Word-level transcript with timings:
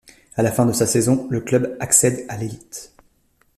À 0.35 0.41
la 0.41 0.51
fin 0.51 0.65
de 0.65 0.71
sa 0.73 0.87
saison, 0.87 1.27
le 1.29 1.41
club 1.41 1.77
accède 1.79 2.25
à 2.27 2.35
l'élite. 2.35 2.91